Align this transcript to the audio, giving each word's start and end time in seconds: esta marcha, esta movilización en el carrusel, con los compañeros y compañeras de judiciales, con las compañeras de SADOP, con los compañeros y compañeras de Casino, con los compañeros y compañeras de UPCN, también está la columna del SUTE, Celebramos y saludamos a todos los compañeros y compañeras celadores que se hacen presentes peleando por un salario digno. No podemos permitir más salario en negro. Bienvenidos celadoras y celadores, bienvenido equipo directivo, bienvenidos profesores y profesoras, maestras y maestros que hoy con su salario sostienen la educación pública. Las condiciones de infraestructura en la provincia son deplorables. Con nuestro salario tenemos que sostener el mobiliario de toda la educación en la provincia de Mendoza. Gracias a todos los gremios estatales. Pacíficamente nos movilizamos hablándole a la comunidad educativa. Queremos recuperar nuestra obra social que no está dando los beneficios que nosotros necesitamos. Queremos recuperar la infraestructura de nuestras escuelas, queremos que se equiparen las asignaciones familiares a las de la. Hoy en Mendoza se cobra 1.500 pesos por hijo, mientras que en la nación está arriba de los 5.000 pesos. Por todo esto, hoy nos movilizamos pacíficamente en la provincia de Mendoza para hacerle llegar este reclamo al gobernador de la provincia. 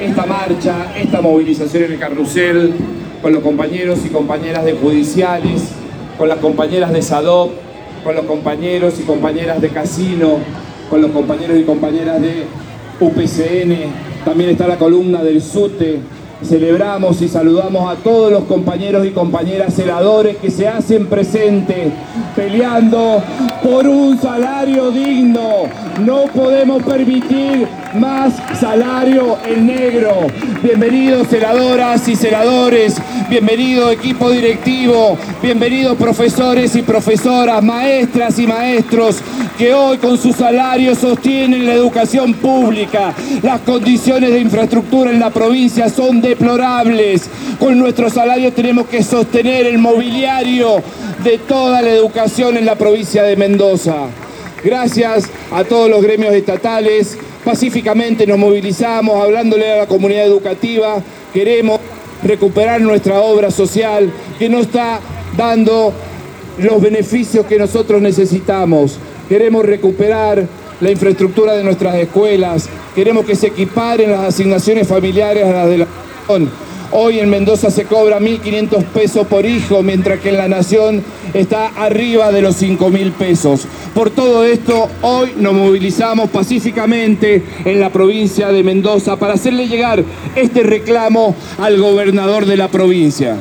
esta 0.00 0.26
marcha, 0.26 0.92
esta 0.96 1.20
movilización 1.20 1.84
en 1.84 1.92
el 1.92 1.98
carrusel, 1.98 2.74
con 3.22 3.32
los 3.32 3.42
compañeros 3.42 4.00
y 4.04 4.08
compañeras 4.08 4.64
de 4.64 4.72
judiciales, 4.74 5.62
con 6.18 6.28
las 6.28 6.38
compañeras 6.38 6.92
de 6.92 7.02
SADOP, 7.02 7.52
con 8.04 8.14
los 8.14 8.24
compañeros 8.26 8.94
y 9.00 9.02
compañeras 9.04 9.60
de 9.60 9.68
Casino, 9.70 10.38
con 10.90 11.00
los 11.00 11.10
compañeros 11.10 11.58
y 11.58 11.62
compañeras 11.64 12.20
de 12.20 12.44
UPCN, 13.00 14.24
también 14.24 14.50
está 14.50 14.68
la 14.68 14.76
columna 14.76 15.22
del 15.22 15.40
SUTE, 15.40 16.00
Celebramos 16.42 17.22
y 17.22 17.28
saludamos 17.28 17.90
a 17.90 17.96
todos 17.96 18.30
los 18.30 18.44
compañeros 18.44 19.06
y 19.06 19.10
compañeras 19.12 19.72
celadores 19.72 20.36
que 20.36 20.50
se 20.50 20.68
hacen 20.68 21.06
presentes 21.06 21.90
peleando 22.36 23.22
por 23.62 23.86
un 23.86 24.20
salario 24.20 24.90
digno. 24.90 25.62
No 26.04 26.24
podemos 26.34 26.82
permitir 26.82 27.66
más 27.94 28.34
salario 28.58 29.38
en 29.46 29.66
negro. 29.66 30.26
Bienvenidos 30.62 31.28
celadoras 31.28 32.08
y 32.08 32.16
celadores, 32.16 32.96
bienvenido 33.28 33.90
equipo 33.90 34.30
directivo, 34.30 35.16
bienvenidos 35.40 35.96
profesores 35.96 36.74
y 36.74 36.82
profesoras, 36.82 37.62
maestras 37.62 38.38
y 38.38 38.46
maestros 38.46 39.18
que 39.56 39.72
hoy 39.72 39.98
con 39.98 40.18
su 40.18 40.32
salario 40.32 40.94
sostienen 40.96 41.66
la 41.66 41.74
educación 41.74 42.34
pública. 42.34 43.14
Las 43.42 43.60
condiciones 43.60 44.30
de 44.30 44.40
infraestructura 44.40 45.10
en 45.10 45.20
la 45.20 45.30
provincia 45.30 45.88
son 45.88 46.20
deplorables. 46.20 47.30
Con 47.60 47.78
nuestro 47.78 48.10
salario 48.10 48.52
tenemos 48.52 48.86
que 48.88 49.02
sostener 49.04 49.66
el 49.66 49.78
mobiliario 49.78 50.82
de 51.22 51.38
toda 51.38 51.80
la 51.82 51.90
educación 51.90 52.56
en 52.56 52.66
la 52.66 52.74
provincia 52.74 53.22
de 53.22 53.36
Mendoza. 53.36 54.08
Gracias 54.64 55.24
a 55.50 55.62
todos 55.62 55.90
los 55.90 56.02
gremios 56.02 56.32
estatales. 56.32 57.18
Pacíficamente 57.44 58.26
nos 58.26 58.38
movilizamos 58.38 59.22
hablándole 59.22 59.70
a 59.70 59.76
la 59.76 59.86
comunidad 59.86 60.24
educativa. 60.24 61.02
Queremos 61.34 61.80
recuperar 62.22 62.80
nuestra 62.80 63.20
obra 63.20 63.50
social 63.50 64.10
que 64.38 64.48
no 64.48 64.60
está 64.60 65.00
dando 65.36 65.92
los 66.56 66.80
beneficios 66.80 67.44
que 67.44 67.58
nosotros 67.58 68.00
necesitamos. 68.00 68.98
Queremos 69.28 69.66
recuperar 69.66 70.46
la 70.80 70.90
infraestructura 70.90 71.52
de 71.52 71.62
nuestras 71.62 71.96
escuelas, 71.96 72.68
queremos 72.94 73.24
que 73.24 73.36
se 73.36 73.48
equiparen 73.48 74.10
las 74.10 74.24
asignaciones 74.24 74.88
familiares 74.88 75.44
a 75.44 75.52
las 75.52 75.68
de 75.68 75.78
la. 75.78 75.86
Hoy 76.90 77.18
en 77.18 77.30
Mendoza 77.30 77.70
se 77.70 77.84
cobra 77.84 78.20
1.500 78.20 78.84
pesos 78.84 79.26
por 79.26 79.46
hijo, 79.46 79.82
mientras 79.82 80.20
que 80.20 80.30
en 80.30 80.36
la 80.36 80.48
nación 80.48 81.02
está 81.32 81.68
arriba 81.68 82.30
de 82.32 82.42
los 82.42 82.62
5.000 82.62 83.12
pesos. 83.12 83.66
Por 83.94 84.10
todo 84.10 84.44
esto, 84.44 84.88
hoy 85.02 85.34
nos 85.36 85.54
movilizamos 85.54 86.30
pacíficamente 86.30 87.42
en 87.64 87.80
la 87.80 87.90
provincia 87.90 88.48
de 88.48 88.62
Mendoza 88.62 89.16
para 89.16 89.34
hacerle 89.34 89.68
llegar 89.68 90.04
este 90.36 90.62
reclamo 90.62 91.34
al 91.58 91.78
gobernador 91.78 92.46
de 92.46 92.56
la 92.56 92.68
provincia. 92.68 93.36